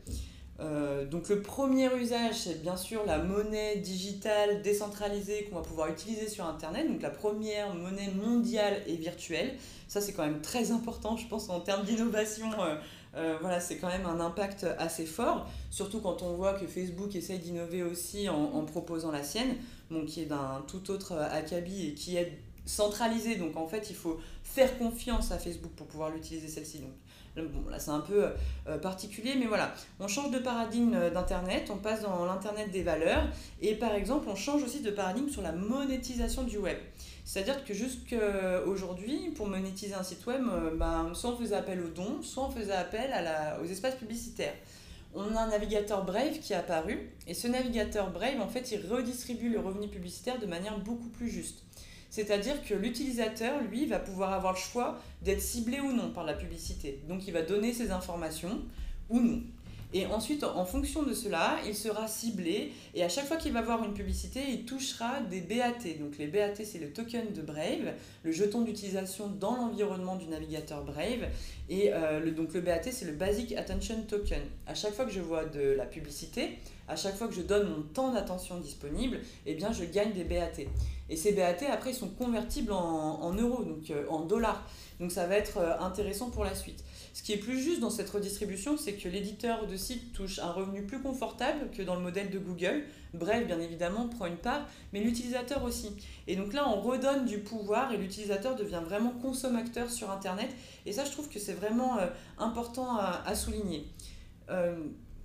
Euh, 0.62 1.06
donc 1.06 1.28
le 1.28 1.42
premier 1.42 1.94
usage, 1.96 2.36
c'est 2.36 2.62
bien 2.62 2.78
sûr 2.78 3.06
la 3.06 3.18
monnaie 3.18 3.78
digitale 3.78 4.62
décentralisée 4.62 5.44
qu'on 5.46 5.56
va 5.56 5.62
pouvoir 5.62 5.90
utiliser 5.90 6.30
sur 6.30 6.46
Internet. 6.46 6.88
Donc 6.88 7.02
la 7.02 7.10
première 7.10 7.74
monnaie 7.74 8.12
mondiale 8.12 8.82
et 8.88 8.96
virtuelle. 8.96 9.56
Ça, 9.88 10.02
c'est 10.02 10.14
quand 10.14 10.26
même 10.26 10.42
très 10.42 10.72
important, 10.72 11.18
je 11.18 11.28
pense, 11.28 11.50
en 11.50 11.60
termes 11.60 11.84
d'innovation. 11.84 12.50
Euh, 12.62 12.76
euh, 13.16 13.38
voilà, 13.42 13.60
c'est 13.60 13.78
quand 13.78 13.88
même 13.88 14.06
un 14.06 14.20
impact 14.20 14.66
assez 14.78 15.06
fort, 15.06 15.50
surtout 15.70 16.02
quand 16.02 16.22
on 16.22 16.34
voit 16.34 16.54
que 16.54 16.68
Facebook 16.68 17.16
essaye 17.16 17.40
d'innover 17.40 17.82
aussi 17.82 18.28
en, 18.28 18.66
proposant 18.66 19.10
la 19.10 19.24
sienne, 19.24 19.56
bon, 19.90 20.06
qui 20.06 20.22
est 20.22 20.26
d'un 20.26 20.66
tout 20.68 20.92
autre 20.92 21.14
acabit 21.14 21.88
et 21.88 21.94
qui 21.94 22.18
est 22.18 22.38
centralisée. 22.66 23.36
Donc 23.36 23.56
en 23.56 23.68
fait, 23.68 23.90
il 23.90 23.96
faut 23.96 24.20
faire 24.44 24.78
confiance 24.78 25.32
à 25.32 25.38
Facebook 25.38 25.72
pour 25.78 25.88
pouvoir 25.88 26.10
l'utiliser 26.10 26.50
celle-ci. 26.50 26.82
Bon, 27.36 27.70
là 27.70 27.80
c'est 27.80 27.92
un 27.92 28.00
peu 28.00 28.30
euh, 28.68 28.78
particulier, 28.78 29.36
mais 29.38 29.46
voilà, 29.46 29.74
on 30.00 30.08
change 30.08 30.32
de 30.32 30.40
paradigme 30.40 30.94
euh, 30.96 31.10
d'Internet, 31.10 31.70
on 31.70 31.76
passe 31.76 32.02
dans 32.02 32.24
l'Internet 32.26 32.72
des 32.72 32.82
valeurs, 32.82 33.28
et 33.62 33.76
par 33.76 33.94
exemple, 33.94 34.30
on 34.30 34.36
change 34.36 34.64
aussi 34.64 34.80
de 34.80 34.90
paradigme 34.90 35.28
sur 35.28 35.42
la 35.42 35.52
monétisation 35.52 36.44
du 36.44 36.58
web. 36.58 36.78
C'est-à-dire 37.26 37.66
que 37.66 37.74
jusqu'à 37.74 38.62
aujourd'hui, 38.66 39.32
pour 39.36 39.48
monétiser 39.48 39.96
un 39.96 40.04
site 40.04 40.26
web, 40.28 40.44
euh, 40.50 40.78
ben, 40.78 41.12
soit 41.14 41.32
on 41.32 41.38
faisait 41.38 41.56
appel 41.56 41.82
aux 41.82 41.90
dons, 41.90 42.22
soit 42.22 42.46
on 42.46 42.52
faisait 42.52 42.72
appel 42.72 43.12
aux 43.62 43.66
espaces 43.66 43.96
publicitaires. 43.96 44.54
On 45.14 45.36
a 45.36 45.42
un 45.42 45.48
navigateur 45.48 46.06
Brave 46.06 46.40
qui 46.40 46.54
est 46.54 46.58
apparu, 46.58 47.10
et 47.28 47.34
ce 47.34 47.50
navigateur 47.50 48.12
Brave, 48.12 48.40
en 48.40 48.48
fait, 48.48 48.72
il 48.72 48.86
redistribue 48.90 49.50
le 49.50 49.60
revenu 49.60 49.90
publicitaire 49.90 50.40
de 50.40 50.46
manière 50.46 50.78
beaucoup 50.78 51.10
plus 51.10 51.30
juste. 51.30 51.64
C'est-à-dire 52.16 52.64
que 52.64 52.74
l'utilisateur, 52.74 53.62
lui, 53.70 53.88
va 53.88 54.00
pouvoir 54.00 54.32
avoir 54.32 54.54
le 54.54 54.58
choix 54.58 55.02
d'être 55.22 55.42
ciblé 55.42 55.82
ou 55.82 55.92
non 55.92 56.12
par 56.12 56.24
la 56.24 56.34
publicité. 56.34 57.02
Donc 57.10 57.28
il 57.28 57.34
va 57.34 57.42
donner 57.42 57.74
ses 57.74 57.92
informations 57.92 58.62
ou 59.10 59.20
non. 59.20 59.42
Et 59.94 60.06
ensuite, 60.06 60.46
en 60.46 60.64
fonction 60.64 61.04
de 61.04 61.14
cela, 61.14 61.58
il 61.68 61.76
sera 61.76 62.08
ciblé 62.08 62.72
et 62.94 63.04
à 63.04 63.10
chaque 63.10 63.26
fois 63.26 63.36
qu'il 63.36 63.52
va 63.52 63.62
voir 63.62 63.84
une 63.84 63.94
publicité, 63.94 64.40
il 64.48 64.64
touchera 64.64 65.20
des 65.30 65.42
BAT. 65.42 66.00
Donc 66.00 66.18
les 66.18 66.28
BAT, 66.28 66.56
c'est 66.64 66.80
le 66.80 66.94
token 66.94 67.34
de 67.34 67.42
Brave, 67.42 67.94
le 68.24 68.32
jeton 68.32 68.62
d'utilisation 68.62 69.28
dans 69.28 69.58
l'environnement 69.58 70.16
du 70.16 70.28
navigateur 70.28 70.86
Brave. 70.86 71.28
Et 71.70 71.92
euh, 71.92 72.32
donc 72.32 72.54
le 72.54 72.62
BAT, 72.62 72.84
c'est 72.92 73.06
le 73.06 73.14
Basic 73.14 73.54
Attention 73.54 74.04
Token. 74.08 74.42
À 74.68 74.76
chaque 74.76 74.94
fois 74.94 75.06
que 75.06 75.12
je 75.12 75.22
vois 75.22 75.46
de 75.46 75.74
la 75.76 75.86
publicité, 75.86 76.60
à 76.88 76.96
chaque 76.96 77.16
fois 77.16 77.28
que 77.28 77.34
je 77.34 77.42
donne 77.42 77.68
mon 77.68 77.82
temps 77.82 78.14
d'attention 78.14 78.60
disponible, 78.60 79.20
eh 79.48 79.58
je 79.60 79.84
gagne 79.86 80.14
des 80.14 80.24
BAT. 80.24 80.64
Et 81.10 81.18
ces 81.18 81.34
BAT, 81.34 81.66
après, 81.72 81.92
ils 81.92 81.96
sont 81.96 82.10
convertibles 82.10 82.72
en, 82.72 83.34
euros, 83.34 83.64
donc 83.64 83.90
euh, 83.90 84.06
en 84.10 84.22
dollars. 84.22 84.68
Donc 85.00 85.12
ça 85.12 85.26
va 85.26 85.36
être 85.36 85.58
euh, 85.58 85.80
intéressant 85.80 86.30
pour 86.30 86.44
la 86.44 86.54
suite. 86.54 86.84
Ce 87.14 87.24
qui 87.24 87.34
est 87.34 87.38
plus 87.38 87.60
juste 87.60 87.80
dans 87.80 87.90
cette 87.90 88.10
redistribution, 88.10 88.78
c'est 88.78 88.94
que 88.94 89.08
l'éditeur 89.08 89.68
de 89.68 89.78
site 89.78 90.14
touche 90.14 90.40
un 90.40 90.52
revenu 90.52 90.84
plus 90.84 91.02
confortable 91.02 91.72
que 91.76 91.82
dans 91.82 91.96
le 91.96 92.02
modèle 92.02 92.30
de 92.30 92.40
Google. 92.40 92.84
Bref, 93.18 93.46
bien 93.48 93.60
évidemment, 93.60 94.08
prend 94.08 94.26
une 94.26 94.38
part, 94.38 94.68
mais 94.94 95.02
l'utilisateur 95.02 95.64
aussi. 95.64 95.92
Et 96.28 96.36
donc 96.36 96.54
là, 96.54 96.68
on 96.68 96.82
redonne 96.82 97.26
du 97.26 97.40
pouvoir 97.40 97.92
et 97.92 97.98
l'utilisateur 97.98 98.56
devient 98.56 98.82
vraiment 98.84 99.12
consommateur 99.22 99.90
sur 99.90 100.12
Internet. 100.12 100.50
Et 100.86 100.92
ça, 100.92 101.06
je 101.06 101.12
trouve 101.12 101.30
que 101.30 101.40
c'est 101.40 101.54
vraiment 101.54 101.98
euh, 101.98 102.08
important 102.38 102.98
à, 102.98 103.36
souligner 103.36 103.86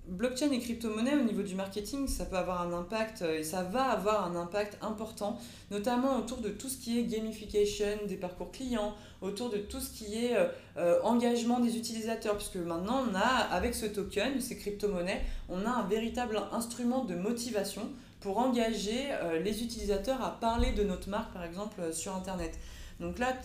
blockchain 0.07 0.51
et 0.51 0.59
crypto-monnaie 0.59 1.15
au 1.15 1.23
niveau 1.23 1.43
du 1.43 1.55
marketing, 1.55 2.07
ça 2.07 2.25
peut 2.25 2.35
avoir 2.35 2.61
un 2.61 2.73
impact 2.73 3.21
euh, 3.21 3.39
et 3.39 3.43
ça 3.43 3.63
va 3.63 3.83
avoir 3.83 4.25
un 4.25 4.35
impact 4.35 4.77
important, 4.81 5.39
notamment 5.69 6.17
autour 6.17 6.39
de 6.39 6.49
tout 6.49 6.69
ce 6.69 6.77
qui 6.77 6.99
est 6.99 7.03
gamification 7.03 7.85
des 8.07 8.17
parcours 8.17 8.51
clients, 8.51 8.95
autour 9.21 9.49
de 9.49 9.57
tout 9.57 9.79
ce 9.79 9.91
qui 9.91 10.25
est 10.25 10.35
euh, 10.35 10.47
euh, 10.77 10.99
engagement 11.03 11.59
des 11.59 11.77
utilisateurs, 11.77 12.35
puisque 12.35 12.57
maintenant 12.57 13.03
on 13.09 13.15
a, 13.15 13.19
avec 13.19 13.75
ce 13.75 13.85
token, 13.85 14.41
ces 14.41 14.57
crypto-monnaies, 14.57 15.21
on 15.49 15.65
a 15.65 15.69
un 15.69 15.87
véritable 15.87 16.41
instrument 16.51 17.05
de 17.05 17.15
motivation 17.15 17.89
pour 18.19 18.37
engager 18.37 19.07
les 19.43 19.63
utilisateurs 19.63 20.23
à 20.23 20.39
parler 20.39 20.73
de 20.73 20.83
notre 20.83 21.09
marque, 21.09 21.33
par 21.33 21.43
exemple, 21.43 21.91
sur 21.91 22.15
Internet. 22.15 22.55
Donc 22.99 23.17
là, 23.17 23.35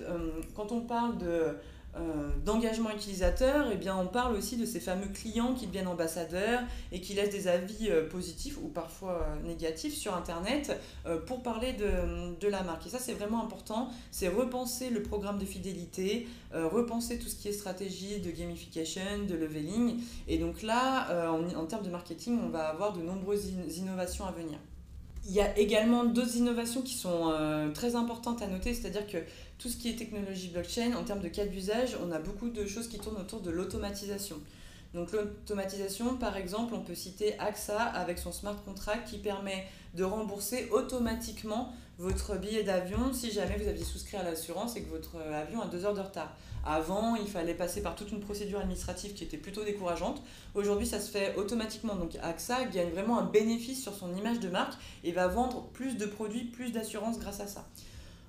quand 0.55 0.71
on 0.71 0.83
parle 0.83 1.17
de 1.17 1.57
euh, 1.99 2.29
d'engagement 2.45 2.91
utilisateur, 2.91 3.67
eh 3.73 3.77
bien, 3.77 3.97
on 3.97 4.07
parle 4.07 4.35
aussi 4.37 4.57
de 4.57 4.67
ces 4.67 4.81
fameux 4.81 5.09
clients 5.09 5.55
qui 5.55 5.67
deviennent 5.67 5.89
ambassadeurs 5.89 6.61
et 6.93 7.01
qui 7.01 7.15
laissent 7.15 7.31
des 7.31 7.49
avis 7.49 7.89
euh, 7.89 8.09
positifs 8.09 8.59
ou 8.63 8.69
parfois 8.69 9.23
euh, 9.23 9.47
négatifs 9.47 9.95
sur 9.95 10.15
Internet 10.15 10.79
pour 11.27 11.43
parler 11.43 11.73
de, 11.73 12.39
de, 12.39 12.49
la 12.49 12.63
marque. 12.63 12.87
Et 12.87 12.91
ça, 12.91 12.99
c'est 12.99 13.15
vraiment 13.15 13.43
important. 13.43 13.89
C'est 14.11 14.29
repenser 14.29 14.91
le 14.91 15.03
programme 15.03 15.39
de 15.39 15.45
fidélité, 15.45 16.29
repenser 16.53 17.19
tout 17.19 17.29
ce 17.29 17.37
qui 17.37 17.49
est 17.49 17.53
stratégie 17.53 18.21
de 18.21 18.31
gamification, 18.31 19.25
de 19.29 19.35
leveling. 19.35 20.01
Et 20.29 20.39
donc 20.39 20.63
là, 20.63 21.31
en, 21.31 21.55
en 21.55 21.67
termes 21.67 21.85
de 21.85 21.91
marketing, 21.91 22.39
on 22.45 22.49
va 22.49 22.69
avoir 22.69 22.93
de 22.93 23.03
nombreuses 23.03 23.53
innovations 23.77 24.27
à 24.27 24.33
venir. 24.33 24.59
Il 25.29 25.35
y 25.35 25.41
a 25.41 25.59
également 25.59 26.05
d'autres 26.05 26.37
innovations 26.37 26.83
qui 26.83 26.95
sont 26.95 27.31
euh, 27.33 27.73
très 27.73 27.97
importantes 27.97 28.43
à 28.43 28.47
noter, 28.47 28.75
c'est-à-dire 28.75 29.07
que 29.07 29.19
tout 29.59 29.69
ce 29.69 29.77
qui 29.77 29.89
est 29.89 29.97
technologie 29.97 30.49
blockchain, 30.49 30.95
en 30.95 31.03
termes 31.03 31.21
de 31.21 31.29
cas 31.29 31.47
d'usage, 31.47 31.97
on 32.07 32.13
a 32.13 32.19
beaucoup 32.19 32.49
de 32.49 32.67
choses 32.67 32.89
qui 32.89 32.99
tournent 32.99 33.21
autour 33.21 33.41
de 33.41 33.51
l'automatisation. 33.51 34.37
Donc 34.95 35.13
l'automatisation, 35.13 36.17
par 36.17 36.37
exemple, 36.37 36.75
on 36.75 36.81
peut 36.81 36.95
citer 36.95 37.39
AXA 37.39 37.79
avec 37.79 38.19
son 38.19 38.33
smart 38.33 38.57
contract 38.65 39.09
qui 39.09 39.19
permet 39.19 39.67
de 39.95 40.05
rembourser 40.05 40.69
automatiquement 40.71 41.73
votre 41.99 42.37
billet 42.37 42.63
d'avion 42.63 43.13
si 43.13 43.31
jamais 43.31 43.57
vous 43.57 43.69
aviez 43.69 43.85
souscrit 43.85 44.17
à 44.17 44.23
l'assurance 44.23 44.77
et 44.77 44.83
que 44.83 44.91
votre 44.91 45.17
avion 45.17 45.63
a 45.63 45.67
deux 45.67 45.85
heures 45.85 45.95
de 45.95 46.01
retard. 46.01 46.37
Avant, 46.65 47.15
il 47.15 47.29
fallait 47.29 47.55
passer 47.55 47.81
par 47.81 47.95
toute 47.95 48.11
une 48.11 48.21
procédure 48.21 48.59
administrative 48.59 49.15
qui 49.15 49.23
était 49.23 49.37
plutôt 49.37 49.63
décourageante. 49.63 50.21
Aujourd'hui, 50.55 50.87
ça 50.87 51.01
se 51.01 51.11
fait 51.11 51.37
automatiquement. 51.37 51.95
Donc 51.95 52.17
AXA 52.23 52.65
gagne 52.65 52.91
vraiment 52.91 53.21
un 53.21 53.25
bénéfice 53.25 53.81
sur 53.81 53.95
son 53.95 54.15
image 54.17 54.41
de 54.41 54.49
marque 54.49 54.75
et 55.05 55.13
va 55.13 55.29
vendre 55.29 55.69
plus 55.73 55.97
de 55.97 56.07
produits, 56.07 56.45
plus 56.45 56.73
d'assurance 56.73 57.19
grâce 57.21 57.41
à 57.41 57.47
ça. 57.47 57.67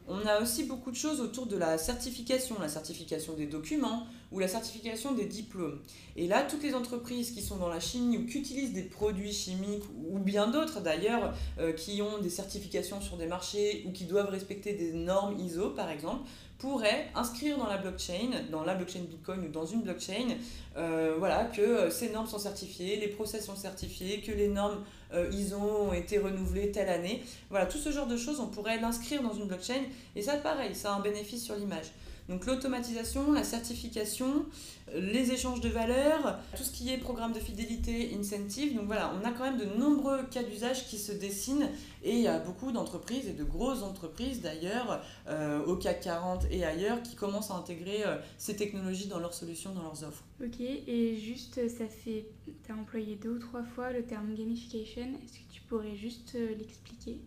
On 0.07 0.25
a 0.25 0.39
aussi 0.39 0.63
beaucoup 0.63 0.91
de 0.91 0.95
choses 0.95 1.19
autour 1.19 1.47
de 1.47 1.57
la 1.57 1.77
certification, 1.77 2.55
la 2.61 2.69
certification 2.69 3.33
des 3.33 3.47
documents 3.47 4.07
ou 4.31 4.39
la 4.39 4.47
certification 4.47 5.13
des 5.13 5.25
diplômes. 5.25 5.79
Et 6.15 6.27
là, 6.27 6.43
toutes 6.43 6.63
les 6.63 6.73
entreprises 6.73 7.31
qui 7.31 7.41
sont 7.41 7.57
dans 7.57 7.69
la 7.69 7.79
chimie 7.79 8.17
ou 8.17 8.25
qui 8.25 8.39
utilisent 8.39 8.73
des 8.73 8.83
produits 8.83 9.31
chimiques 9.31 9.83
ou 10.09 10.19
bien 10.19 10.47
d'autres 10.47 10.81
d'ailleurs, 10.81 11.33
euh, 11.59 11.71
qui 11.71 12.01
ont 12.01 12.19
des 12.19 12.29
certifications 12.29 12.99
sur 13.01 13.17
des 13.17 13.27
marchés 13.27 13.83
ou 13.87 13.91
qui 13.91 14.05
doivent 14.05 14.29
respecter 14.29 14.73
des 14.73 14.91
normes 14.91 15.39
ISO 15.39 15.69
par 15.69 15.89
exemple, 15.89 16.27
pourraient 16.57 17.07
inscrire 17.13 17.57
dans 17.57 17.67
la 17.67 17.77
blockchain, 17.77 18.31
dans 18.51 18.63
la 18.63 18.73
blockchain 18.73 19.01
Bitcoin 19.01 19.45
ou 19.45 19.49
dans 19.49 19.65
une 19.65 19.83
blockchain, 19.83 20.35
euh, 20.75 21.15
voilà, 21.19 21.45
que 21.45 21.61
euh, 21.61 21.91
ces 21.91 22.09
normes 22.09 22.25
sont 22.25 22.39
certifiées, 22.39 22.95
les 22.97 23.09
process 23.09 23.45
sont 23.45 23.55
certifiés, 23.55 24.21
que 24.21 24.31
les 24.31 24.47
normes 24.47 24.83
ISO 25.31 25.57
ont 25.57 25.93
été 25.93 26.17
renouvelées 26.17 26.71
telle 26.71 26.89
année. 26.89 27.23
Voilà, 27.49 27.65
tout 27.65 27.77
ce 27.77 27.91
genre 27.91 28.07
de 28.07 28.17
choses, 28.17 28.41
on 28.41 28.47
pourrait 28.47 28.77
l'inscrire 28.81 29.21
dans 29.21 29.33
une 29.33 29.45
blockchain 29.45 29.83
et 30.17 30.21
ça, 30.21 30.35
pareil, 30.35 30.75
ça 30.75 30.93
a 30.93 30.97
un 30.97 30.99
bénéfice 30.99 31.45
sur 31.45 31.55
l'image. 31.55 31.93
Donc 32.29 32.45
l'automatisation, 32.45 33.31
la 33.31 33.43
certification, 33.43 34.45
les 34.93 35.31
échanges 35.31 35.61
de 35.61 35.69
valeurs, 35.69 36.39
tout 36.55 36.63
ce 36.63 36.71
qui 36.71 36.91
est 36.91 36.97
programme 36.97 37.31
de 37.31 37.39
fidélité, 37.39 38.13
incentive. 38.17 38.75
Donc 38.75 38.85
voilà, 38.85 39.13
on 39.19 39.25
a 39.25 39.31
quand 39.31 39.43
même 39.43 39.57
de 39.57 39.65
nombreux 39.65 40.23
cas 40.23 40.43
d'usage 40.43 40.87
qui 40.87 40.97
se 40.97 41.11
dessinent 41.11 41.69
et 42.03 42.15
il 42.15 42.21
y 42.21 42.27
a 42.27 42.39
beaucoup 42.39 42.71
d'entreprises 42.71 43.27
et 43.27 43.33
de 43.33 43.43
grosses 43.43 43.83
entreprises 43.83 44.41
d'ailleurs 44.41 45.01
euh, 45.27 45.63
au 45.65 45.75
CAC 45.77 46.01
40 46.01 46.45
et 46.51 46.65
ailleurs 46.65 47.01
qui 47.01 47.15
commencent 47.15 47.51
à 47.51 47.55
intégrer 47.55 48.05
euh, 48.05 48.17
ces 48.37 48.55
technologies 48.55 49.07
dans 49.07 49.19
leurs 49.19 49.33
solutions, 49.33 49.73
dans 49.73 49.83
leurs 49.83 50.03
offres. 50.03 50.23
Ok, 50.43 50.59
et 50.59 51.17
juste 51.17 51.67
ça 51.69 51.87
fait, 51.87 52.27
tu 52.45 52.71
as 52.71 52.75
employé 52.75 53.15
deux 53.15 53.31
ou 53.31 53.39
trois 53.39 53.63
fois 53.63 53.91
le 53.91 54.03
terme 54.03 54.33
gamification. 54.35 55.03
Est-ce 55.23 55.39
que 55.39 55.53
tu 55.53 55.61
pourrais 55.61 55.95
juste 55.95 56.35
euh, 56.35 56.55
l'expliquer? 56.55 57.19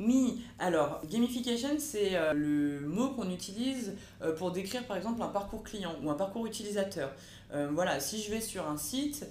Oui, 0.00 0.42
alors 0.58 1.00
gamification, 1.08 1.76
c'est 1.78 2.16
euh, 2.16 2.32
le 2.32 2.80
mot 2.80 3.10
qu'on 3.10 3.30
utilise 3.30 3.94
euh, 4.22 4.34
pour 4.34 4.50
décrire 4.50 4.84
par 4.86 4.96
exemple 4.96 5.22
un 5.22 5.28
parcours 5.28 5.62
client 5.62 5.94
ou 6.02 6.10
un 6.10 6.14
parcours 6.14 6.46
utilisateur. 6.46 7.12
Euh, 7.52 7.68
voilà, 7.70 8.00
si 8.00 8.22
je 8.22 8.30
vais 8.30 8.40
sur 8.40 8.66
un 8.66 8.78
site 8.78 9.26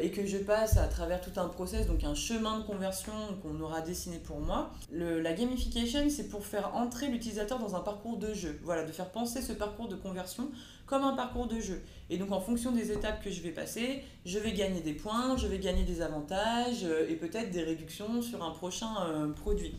et 0.00 0.10
que 0.10 0.24
je 0.24 0.38
passe 0.38 0.78
à 0.78 0.88
travers 0.88 1.20
tout 1.20 1.38
un 1.38 1.46
process, 1.48 1.86
donc 1.86 2.02
un 2.04 2.14
chemin 2.14 2.58
de 2.58 2.64
conversion 2.64 3.12
qu'on 3.42 3.60
aura 3.60 3.82
dessiné 3.82 4.18
pour 4.18 4.40
moi, 4.40 4.72
la 4.90 5.32
gamification, 5.34 6.08
c'est 6.08 6.30
pour 6.30 6.46
faire 6.46 6.74
entrer 6.74 7.08
l'utilisateur 7.08 7.58
dans 7.58 7.76
un 7.76 7.80
parcours 7.80 8.16
de 8.16 8.32
jeu. 8.32 8.58
Voilà, 8.62 8.84
de 8.84 8.92
faire 8.92 9.10
penser 9.10 9.42
ce 9.42 9.52
parcours 9.52 9.88
de 9.88 9.96
conversion 9.96 10.50
comme 10.86 11.04
un 11.04 11.14
parcours 11.14 11.46
de 11.46 11.60
jeu. 11.60 11.82
Et 12.08 12.16
donc 12.16 12.32
en 12.32 12.40
fonction 12.40 12.72
des 12.72 12.90
étapes 12.92 13.22
que 13.22 13.30
je 13.30 13.42
vais 13.42 13.50
passer, 13.50 14.02
je 14.24 14.38
vais 14.38 14.52
gagner 14.52 14.80
des 14.80 14.94
points, 14.94 15.36
je 15.36 15.46
vais 15.46 15.58
gagner 15.58 15.84
des 15.84 16.00
avantages 16.00 16.86
et 17.08 17.14
peut-être 17.16 17.50
des 17.50 17.62
réductions 17.62 18.22
sur 18.22 18.42
un 18.42 18.52
prochain 18.52 18.94
produit. 19.36 19.74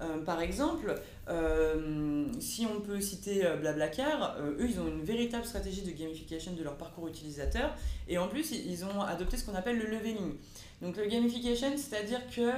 Euh, 0.00 0.18
par 0.24 0.40
exemple, 0.40 0.94
euh, 1.28 2.26
si 2.38 2.66
on 2.66 2.80
peut 2.80 3.00
citer 3.00 3.44
euh, 3.44 3.56
Blablacar, 3.56 4.36
eux, 4.40 4.66
ils 4.68 4.80
ont 4.80 4.88
une 4.88 5.02
véritable 5.02 5.44
stratégie 5.44 5.82
de 5.82 5.90
gamification 5.90 6.52
de 6.52 6.62
leur 6.62 6.76
parcours 6.76 7.08
utilisateur. 7.08 7.74
Et 8.08 8.18
en 8.18 8.28
plus, 8.28 8.52
ils 8.52 8.84
ont 8.84 9.00
adopté 9.02 9.36
ce 9.36 9.44
qu'on 9.44 9.54
appelle 9.54 9.78
le 9.78 9.86
leveling. 9.86 10.34
Donc 10.80 10.96
le 10.96 11.06
gamification, 11.06 11.68
c'est-à-dire 11.76 12.20
que 12.34 12.50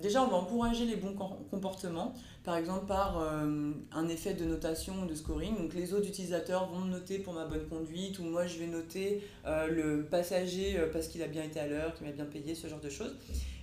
déjà, 0.00 0.22
on 0.22 0.28
va 0.28 0.36
encourager 0.36 0.84
les 0.84 0.96
bons 0.96 1.14
comportements, 1.50 2.14
par 2.44 2.56
exemple 2.56 2.86
par 2.86 3.18
un 3.18 4.08
effet 4.08 4.34
de 4.34 4.44
notation 4.44 4.94
ou 5.02 5.06
de 5.06 5.14
scoring. 5.14 5.56
Donc 5.56 5.74
les 5.74 5.92
autres 5.94 6.08
utilisateurs 6.08 6.68
vont 6.70 6.80
me 6.80 6.90
noter 6.90 7.18
pour 7.18 7.34
ma 7.34 7.44
bonne 7.44 7.66
conduite, 7.68 8.18
ou 8.18 8.24
moi 8.24 8.46
je 8.46 8.58
vais 8.58 8.66
noter 8.66 9.22
le 9.44 10.02
passager 10.02 10.78
parce 10.92 11.08
qu'il 11.08 11.22
a 11.22 11.28
bien 11.28 11.44
été 11.44 11.60
à 11.60 11.66
l'heure, 11.66 11.94
qu'il 11.94 12.06
m'a 12.06 12.12
bien 12.12 12.24
payé, 12.24 12.54
ce 12.54 12.66
genre 12.66 12.80
de 12.80 12.90
choses. 12.90 13.14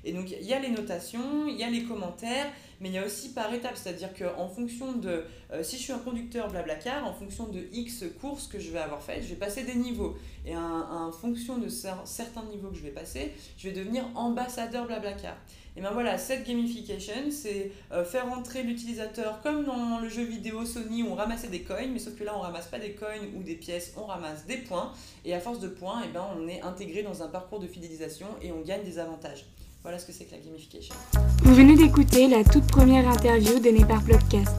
Et 0.03 0.13
donc, 0.13 0.31
il 0.31 0.45
y 0.45 0.53
a 0.53 0.59
les 0.59 0.69
notations, 0.69 1.47
il 1.47 1.55
y 1.55 1.63
a 1.63 1.69
les 1.69 1.83
commentaires, 1.83 2.47
mais 2.81 2.89
il 2.89 2.95
y 2.95 2.97
a 2.97 3.05
aussi 3.05 3.29
par 3.29 3.53
étapes, 3.53 3.77
c'est-à-dire 3.77 4.09
qu'en 4.13 4.47
fonction 4.47 4.93
de, 4.93 5.23
euh, 5.51 5.63
si 5.63 5.77
je 5.77 5.83
suis 5.83 5.93
un 5.93 5.99
conducteur 5.99 6.49
Blablacar, 6.49 7.05
en 7.07 7.13
fonction 7.13 7.47
de 7.47 7.61
X 7.71 8.03
courses 8.19 8.47
que 8.47 8.59
je 8.59 8.71
vais 8.71 8.79
avoir 8.79 9.01
faites, 9.01 9.23
je 9.23 9.29
vais 9.29 9.35
passer 9.35 9.63
des 9.63 9.75
niveaux. 9.75 10.15
Et 10.45 10.57
en 10.57 11.11
fonction 11.11 11.57
de 11.57 11.69
certains 11.69 12.43
niveaux 12.51 12.69
que 12.69 12.75
je 12.75 12.83
vais 12.83 12.91
passer, 12.91 13.31
je 13.57 13.69
vais 13.69 13.73
devenir 13.73 14.05
ambassadeur 14.15 14.85
Blablacar. 14.85 15.37
Et 15.75 15.81
ben 15.81 15.89
voilà, 15.91 16.19
cette 16.19 16.45
gamification, 16.45 17.31
c'est 17.31 17.71
euh, 17.91 18.05
faire 18.05 18.31
entrer 18.31 18.61
l'utilisateur 18.61 19.41
comme 19.41 19.65
dans 19.65 19.99
le 19.99 20.07
jeu 20.07 20.23
vidéo 20.23 20.65
Sony 20.65 21.01
on 21.01 21.15
ramassait 21.15 21.47
des 21.47 21.61
coins, 21.61 21.87
mais 21.91 21.97
sauf 21.97 22.15
que 22.15 22.23
là 22.23 22.33
on 22.37 22.41
ramasse 22.41 22.67
pas 22.67 22.77
des 22.77 22.91
coins 22.91 23.17
ou 23.35 23.41
des 23.41 23.55
pièces, 23.55 23.93
on 23.97 24.05
ramasse 24.05 24.45
des 24.45 24.57
points. 24.57 24.93
Et 25.25 25.33
à 25.33 25.39
force 25.39 25.59
de 25.59 25.67
points, 25.67 26.03
et 26.03 26.09
ben, 26.09 26.27
on 26.37 26.47
est 26.47 26.61
intégré 26.61 27.01
dans 27.01 27.23
un 27.23 27.27
parcours 27.27 27.59
de 27.59 27.67
fidélisation 27.67 28.27
et 28.41 28.51
on 28.51 28.61
gagne 28.61 28.83
des 28.83 28.99
avantages. 28.99 29.45
Voilà 29.83 29.99
ce 29.99 30.05
que 30.05 30.13
c'est 30.13 30.23
que 30.23 30.31
la 30.31 30.37
gamification. 30.37 30.95
Vous 31.43 31.53
venez 31.53 31.75
d'écouter 31.75 32.29
la 32.29 32.45
toute 32.45 32.65
première 32.67 33.05
interview 33.09 33.59
donnée 33.59 33.83
par 33.83 34.01
Blogcast. 34.01 34.55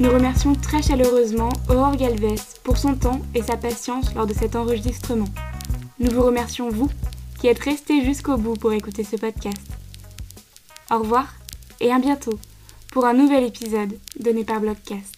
Nous 0.00 0.10
remercions 0.10 0.56
très 0.56 0.82
chaleureusement 0.82 1.50
Aurore 1.68 1.94
Galvez 1.94 2.34
pour 2.64 2.76
son 2.76 2.96
temps 2.96 3.20
et 3.36 3.42
sa 3.42 3.56
patience 3.56 4.12
lors 4.16 4.26
de 4.26 4.34
cet 4.34 4.56
enregistrement. 4.56 5.28
Nous 6.00 6.10
vous 6.10 6.24
remercions 6.24 6.70
vous 6.70 6.90
qui 7.40 7.46
êtes 7.46 7.60
restés 7.60 8.04
jusqu'au 8.04 8.36
bout 8.36 8.54
pour 8.54 8.72
écouter 8.72 9.04
ce 9.04 9.14
podcast. 9.14 9.62
Au 10.90 10.98
revoir 10.98 11.32
et 11.80 11.92
à 11.92 12.00
bientôt 12.00 12.40
pour 12.90 13.04
un 13.04 13.14
nouvel 13.14 13.44
épisode 13.44 13.96
donné 14.18 14.42
par 14.42 14.60
Blogcast. 14.60 15.13